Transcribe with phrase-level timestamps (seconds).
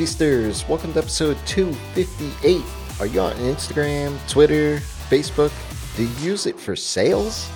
[0.00, 2.62] Feasters, welcome to episode 258.
[3.00, 4.78] Are you on Instagram, Twitter,
[5.10, 5.52] Facebook?
[5.94, 7.50] Do you use it for sales?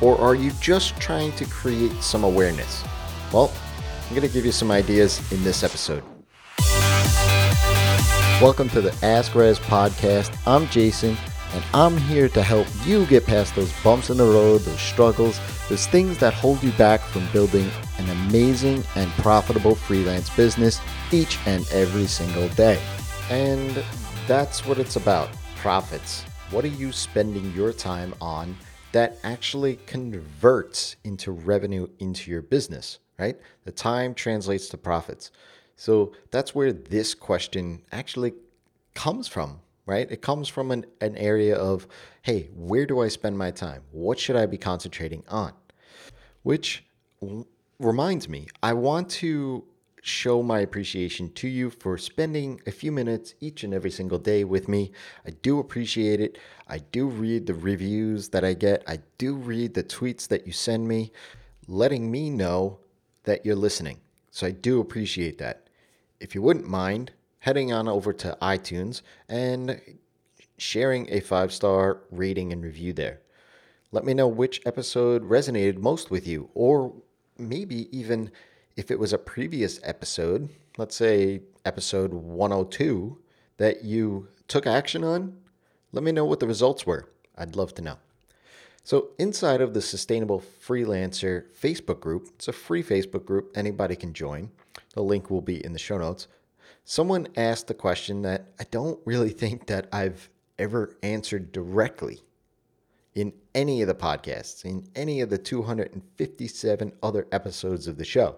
[0.00, 2.84] Or are you just trying to create some awareness?
[3.32, 3.52] Well,
[4.04, 6.04] I'm going to give you some ideas in this episode.
[8.40, 10.38] Welcome to the Ask Rez podcast.
[10.46, 11.16] I'm Jason,
[11.52, 15.40] and I'm here to help you get past those bumps in the road, those struggles,
[15.68, 20.80] those things that hold you back from building an amazing and profitable freelance business
[21.12, 22.80] each and every single day.
[23.30, 23.84] And
[24.26, 26.22] that's what it's about profits.
[26.50, 28.56] What are you spending your time on
[28.92, 33.36] that actually converts into revenue into your business, right?
[33.64, 35.30] The time translates to profits.
[35.76, 38.32] So that's where this question actually
[38.94, 40.10] comes from, right?
[40.10, 41.88] It comes from an, an area of,
[42.20, 43.82] hey, where do I spend my time?
[43.90, 45.54] What should I be concentrating on?
[46.42, 46.84] Which
[47.80, 49.64] reminds me, I want to
[50.02, 54.44] show my appreciation to you for spending a few minutes each and every single day
[54.44, 54.92] with me.
[55.26, 56.36] I do appreciate it.
[56.68, 60.52] I do read the reviews that I get, I do read the tweets that you
[60.52, 61.12] send me,
[61.66, 62.78] letting me know
[63.24, 64.00] that you're listening.
[64.32, 65.68] So I do appreciate that.
[66.20, 69.80] If you wouldn't mind heading on over to iTunes and
[70.56, 73.20] sharing a five star rating and review there.
[73.90, 76.92] Let me know which episode resonated most with you, or
[77.38, 78.30] maybe even
[78.76, 83.18] if it was a previous episode, let's say episode 102,
[83.56, 85.36] that you took action on,
[85.92, 87.08] let me know what the results were.
[87.36, 87.96] I'd love to know.
[88.84, 94.14] So, inside of the Sustainable Freelancer Facebook group, it's a free Facebook group, anybody can
[94.14, 94.50] join.
[94.94, 96.28] The link will be in the show notes.
[96.90, 102.22] Someone asked a question that I don't really think that I've ever answered directly
[103.14, 108.36] in any of the podcasts, in any of the 257 other episodes of the show.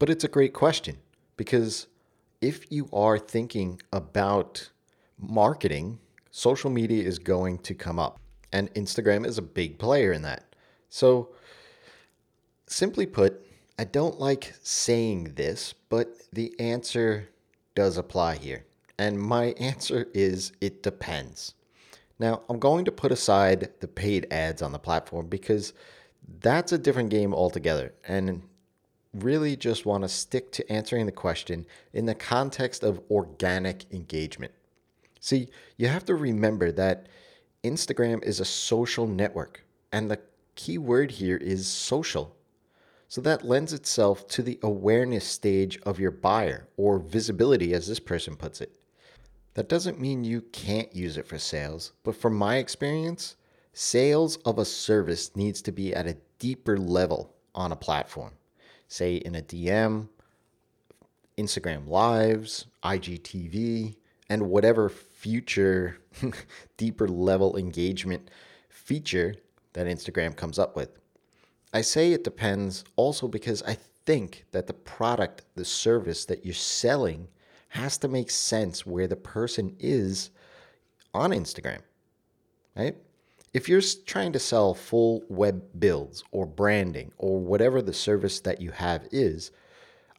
[0.00, 0.96] But it's a great question
[1.36, 1.86] because
[2.40, 4.68] if you are thinking about
[5.16, 6.00] marketing,
[6.32, 8.18] social media is going to come up,
[8.52, 10.56] and Instagram is a big player in that.
[10.88, 11.28] So,
[12.66, 13.46] simply put,
[13.78, 17.28] I don't like saying this, but the answer
[17.74, 18.64] does apply here.
[18.98, 21.54] And my answer is it depends.
[22.18, 25.72] Now, I'm going to put aside the paid ads on the platform because
[26.40, 27.94] that's a different game altogether.
[28.06, 28.42] And
[29.14, 34.52] really just want to stick to answering the question in the context of organic engagement.
[35.20, 37.06] See, you have to remember that
[37.64, 40.20] Instagram is a social network, and the
[40.54, 42.34] key word here is social.
[43.10, 47.98] So that lends itself to the awareness stage of your buyer, or visibility, as this
[47.98, 48.76] person puts it.
[49.54, 53.34] That doesn't mean you can't use it for sales, but from my experience,
[53.72, 58.30] sales of a service needs to be at a deeper level on a platform
[58.86, 60.08] say in a DM,
[61.36, 63.96] Instagram Lives, IGTV,
[64.28, 65.98] and whatever future
[66.76, 68.30] deeper level engagement
[68.68, 69.34] feature
[69.72, 70.99] that Instagram comes up with.
[71.72, 76.54] I say it depends also because I think that the product, the service that you're
[76.54, 77.28] selling
[77.68, 80.30] has to make sense where the person is
[81.14, 81.80] on Instagram,
[82.76, 82.96] right?
[83.52, 88.60] if you're trying to sell full web builds or branding or whatever the service that
[88.60, 89.50] you have is,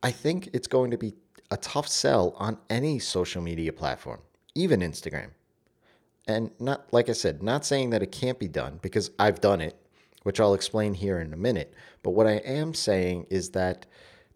[0.04, 1.14] I think it's going to be
[1.50, 4.20] a tough sell on any social media platform,
[4.56, 5.30] even Instagram.
[6.28, 9.62] And not like I said, not saying that it can't be done because I've done
[9.62, 9.76] it,
[10.24, 11.74] which I'll explain here in a minute.
[12.04, 13.86] But what I am saying is that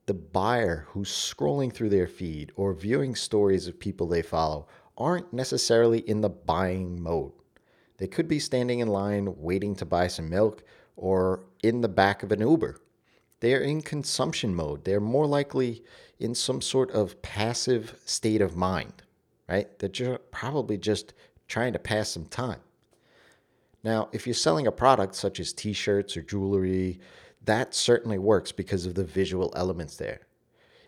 [0.05, 5.33] the buyer who's scrolling through their feed or viewing stories of people they follow aren't
[5.33, 7.31] necessarily in the buying mode.
[7.97, 10.63] They could be standing in line waiting to buy some milk
[10.95, 12.77] or in the back of an Uber.
[13.39, 14.85] They are in consumption mode.
[14.85, 15.83] They're more likely
[16.19, 19.03] in some sort of passive state of mind,
[19.47, 19.67] right?
[19.79, 21.13] They're probably just
[21.47, 22.59] trying to pass some time.
[23.85, 26.99] Now, if you're selling a product such as t shirts or jewelry,
[27.43, 30.21] that certainly works because of the visual elements there.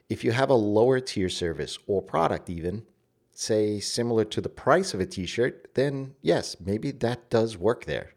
[0.09, 2.87] If you have a lower tier service or product, even,
[3.31, 7.85] say, similar to the price of a t shirt, then yes, maybe that does work
[7.85, 8.15] there.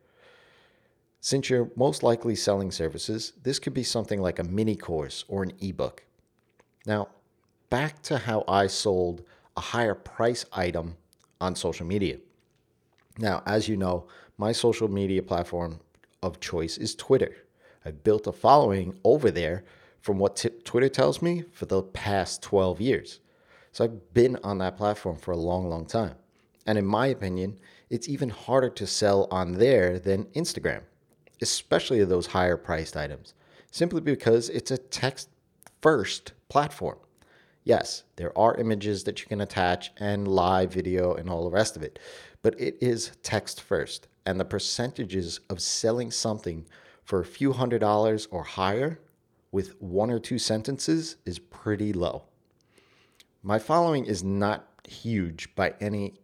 [1.21, 5.43] Since you're most likely selling services, this could be something like a mini course or
[5.43, 6.05] an ebook.
[6.87, 7.09] Now,
[7.69, 9.25] back to how I sold
[9.59, 10.97] a higher price item
[11.39, 12.17] on social media.
[13.19, 14.07] Now, as you know,
[14.41, 15.79] my social media platform
[16.23, 17.37] of choice is Twitter.
[17.85, 19.65] I've built a following over there
[20.01, 23.21] from what t- Twitter tells me for the past 12 years.
[23.73, 26.15] So I've been on that platform for a long, long time.
[26.67, 27.59] And in my opinion,
[27.91, 30.85] it's even harder to sell on there than Instagram,
[31.43, 33.35] especially those higher priced items,
[33.71, 35.29] simply because it's a text
[35.83, 36.97] first platform.
[37.65, 41.77] Yes, there are images that you can attach and live video and all the rest
[41.77, 41.99] of it,
[42.43, 44.09] but it is text first.
[44.25, 46.67] And the percentages of selling something
[47.05, 49.01] for a few hundred dollars or higher
[49.53, 52.25] with one or two sentences is pretty low.
[53.43, 56.15] My following is not huge by any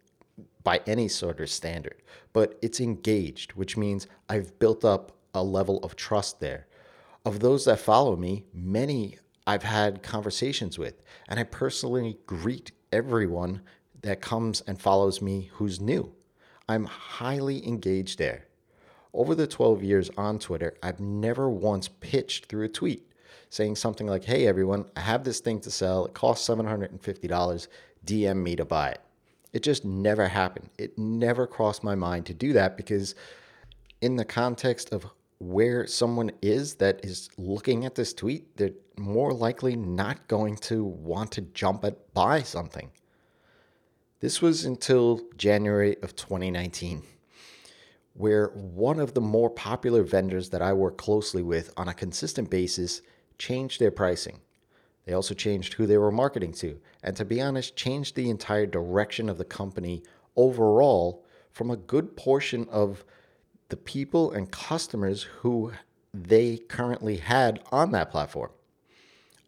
[0.62, 5.78] by any sort of standard, but it's engaged, which means I've built up a level
[5.78, 6.66] of trust there.
[7.24, 13.60] Of those that follow me, many I've had conversations with, and I personally greet everyone
[14.02, 16.12] that comes and follows me who's new.
[16.68, 18.46] I'm highly engaged there.
[19.14, 23.10] Over the 12 years on Twitter, I've never once pitched through a tweet
[23.50, 26.06] saying something like, Hey everyone, I have this thing to sell.
[26.06, 27.68] It costs $750.
[28.04, 29.00] DM me to buy it.
[29.52, 30.70] It just never happened.
[30.78, 33.14] It never crossed my mind to do that because,
[34.00, 35.06] in the context of
[35.38, 40.84] where someone is that is looking at this tweet, they're more likely not going to
[40.84, 42.90] want to jump at buy something.
[44.20, 47.02] This was until January of 2019,
[48.14, 52.48] where one of the more popular vendors that I work closely with on a consistent
[52.48, 53.02] basis
[53.38, 54.40] changed their pricing.
[55.04, 58.66] They also changed who they were marketing to, and to be honest, changed the entire
[58.66, 60.02] direction of the company
[60.34, 63.04] overall from a good portion of
[63.68, 65.72] the people and customers who
[66.14, 68.50] they currently had on that platform.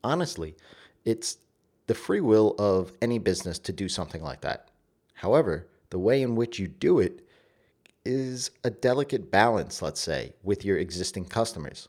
[0.04, 0.56] Honestly,
[1.04, 1.38] it's
[1.86, 4.68] the free will of any business to do something like that.
[5.14, 7.26] However, the way in which you do it
[8.04, 11.88] is a delicate balance, let's say, with your existing customers.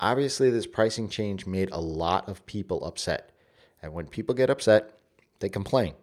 [0.00, 3.30] Obviously, this pricing change made a lot of people upset.
[3.82, 4.98] And when people get upset,
[5.40, 5.94] they complain.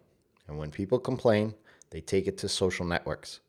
[0.46, 1.54] And when people complain,
[1.90, 3.40] they take it to social networks.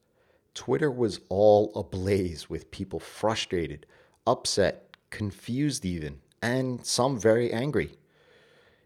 [0.54, 3.86] Twitter was all ablaze with people frustrated,
[4.28, 7.92] upset, confused, even, and some very angry.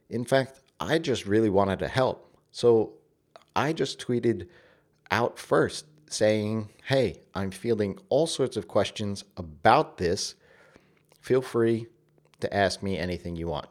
[0.10, 2.36] In fact, I just really wanted to help.
[2.52, 2.94] So
[3.56, 4.48] I just tweeted
[5.12, 10.36] out first saying, Hey, I'm fielding all sorts of questions about this.
[11.20, 11.88] Feel free
[12.40, 13.68] to ask me anything you want.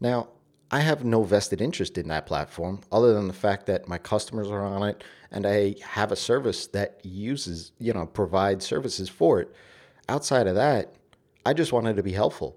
[0.00, 0.28] Now,
[0.70, 4.48] I have no vested interest in that platform other than the fact that my customers
[4.48, 9.40] are on it and I have a service that uses, you know, provides services for
[9.40, 9.54] it.
[10.08, 10.94] Outside of that,
[11.44, 12.56] I just wanted to be helpful.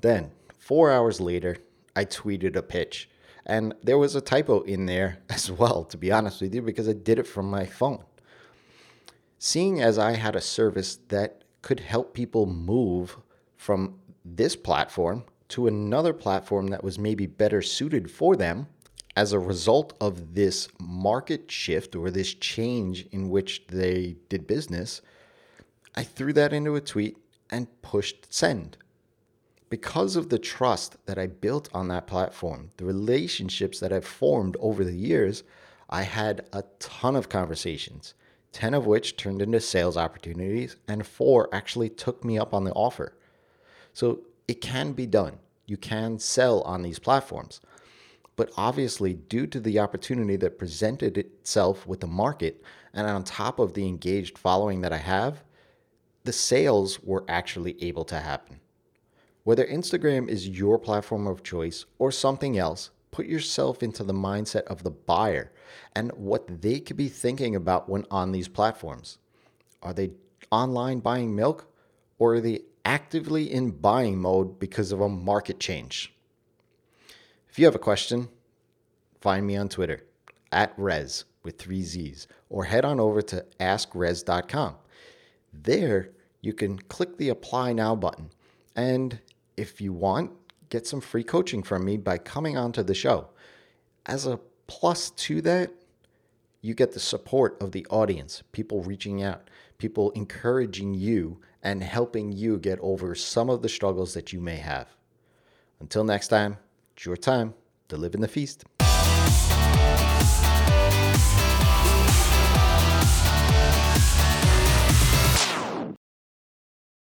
[0.00, 1.56] Then, four hours later,
[1.94, 3.08] I tweeted a pitch.
[3.44, 6.88] And there was a typo in there as well, to be honest with you, because
[6.88, 8.02] I did it from my phone.
[9.38, 13.16] Seeing as I had a service that could help people move
[13.56, 18.66] from this platform to another platform that was maybe better suited for them
[19.16, 25.00] as a result of this market shift or this change in which they did business,
[25.94, 27.16] I threw that into a tweet
[27.50, 28.76] and pushed send.
[29.70, 34.56] Because of the trust that I built on that platform, the relationships that I've formed
[34.60, 35.42] over the years,
[35.88, 38.14] I had a ton of conversations,
[38.52, 42.72] 10 of which turned into sales opportunities, and four actually took me up on the
[42.72, 43.16] offer.
[43.92, 45.38] So it can be done.
[45.66, 47.60] You can sell on these platforms.
[48.36, 52.62] But obviously, due to the opportunity that presented itself with the market,
[52.92, 55.42] and on top of the engaged following that I have,
[56.24, 58.60] the sales were actually able to happen.
[59.44, 64.64] Whether Instagram is your platform of choice or something else, put yourself into the mindset
[64.64, 65.52] of the buyer
[65.94, 69.18] and what they could be thinking about when on these platforms.
[69.82, 70.10] Are they
[70.50, 71.72] online buying milk
[72.18, 76.14] or are they actively in buying mode because of a market change.
[77.50, 78.28] If you have a question,
[79.20, 80.04] find me on Twitter
[80.52, 84.76] at Rez with three Z's or head on over to askrez.com.
[85.52, 88.30] There, you can click the apply now button.
[88.76, 89.18] And
[89.56, 90.30] if you want,
[90.70, 93.30] get some free coaching from me by coming onto the show.
[94.06, 94.38] As a
[94.68, 95.72] plus to that,
[96.60, 102.32] you get the support of the audience, people reaching out, people encouraging you and helping
[102.32, 104.88] you get over some of the struggles that you may have.
[105.80, 106.58] Until next time,
[106.94, 107.54] it's your time
[107.88, 108.64] to live in the feast.